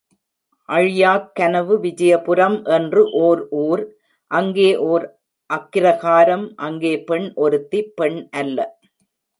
அழியாக் 0.69 1.27
கனவு 1.39 1.75
விஜயபுரம் 1.79 2.57
என்று 2.77 3.01
ஓர் 3.19 3.43
ஊர், 3.65 3.83
அங்கே 4.31 4.69
ஓர் 4.91 5.05
அக்கிரகாரம் 5.49 6.47
அங்கே 6.59 6.93
பெண் 7.03 7.29
ஒருத்தி 7.35 7.81
பெண் 7.95 8.19
அல்ல. 8.31 8.59